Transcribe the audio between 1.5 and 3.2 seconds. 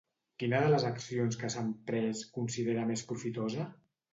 s'han pres considera més